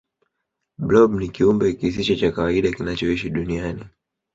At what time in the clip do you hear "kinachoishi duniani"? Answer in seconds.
2.71-3.85